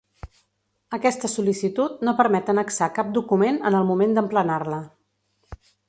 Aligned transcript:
Aquesta 0.97 1.29
sol·licitud 1.33 2.01
no 2.09 2.15
permet 2.23 2.51
annexar 2.55 2.89
cap 2.97 3.13
document 3.21 3.61
en 3.71 3.79
el 3.83 3.89
moment 3.93 4.17
d'emplenar-la. 4.19 4.83